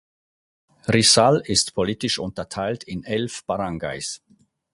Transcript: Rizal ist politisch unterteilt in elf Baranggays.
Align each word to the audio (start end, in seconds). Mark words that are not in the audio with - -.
Rizal 0.87 1.43
ist 1.45 1.75
politisch 1.75 2.17
unterteilt 2.17 2.83
in 2.83 3.03
elf 3.03 3.45
Baranggays. 3.45 4.19